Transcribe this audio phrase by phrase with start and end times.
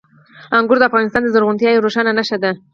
[0.57, 2.51] انګور د افغانستان د زرغونتیا یوه روښانه نښه ده.